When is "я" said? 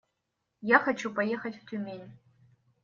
0.63-0.79